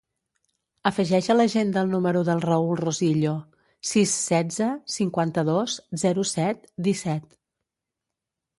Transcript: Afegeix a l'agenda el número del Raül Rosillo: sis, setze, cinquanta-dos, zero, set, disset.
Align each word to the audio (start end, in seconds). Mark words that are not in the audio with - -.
Afegeix 0.89 1.27
a 1.33 1.35
l'agenda 1.35 1.83
el 1.87 1.91
número 1.95 2.23
del 2.29 2.41
Raül 2.45 2.71
Rosillo: 2.79 3.35
sis, 3.91 4.15
setze, 4.31 4.71
cinquanta-dos, 4.97 5.79
zero, 6.07 6.27
set, 6.33 6.67
disset. 6.91 7.41